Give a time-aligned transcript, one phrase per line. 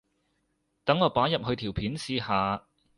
[0.83, 2.65] 等我擺入去條片試下